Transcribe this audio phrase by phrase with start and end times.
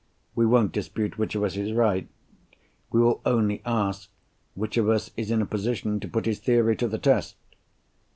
[0.33, 2.07] We won't dispute which of us is right.
[2.91, 4.09] We will only ask,
[4.55, 7.35] which of us is in a position to put his theory to the test?"